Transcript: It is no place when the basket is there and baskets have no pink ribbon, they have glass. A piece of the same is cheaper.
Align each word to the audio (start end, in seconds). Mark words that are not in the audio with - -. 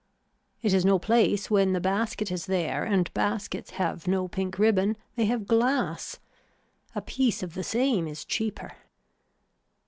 It 0.63 0.73
is 0.73 0.83
no 0.83 0.97
place 0.97 1.51
when 1.51 1.73
the 1.73 1.79
basket 1.79 2.31
is 2.31 2.47
there 2.47 2.83
and 2.83 3.13
baskets 3.13 3.69
have 3.77 4.07
no 4.07 4.27
pink 4.27 4.57
ribbon, 4.57 4.97
they 5.15 5.25
have 5.25 5.45
glass. 5.45 6.17
A 6.95 7.03
piece 7.03 7.43
of 7.43 7.53
the 7.53 7.63
same 7.63 8.07
is 8.07 8.25
cheaper. 8.25 8.71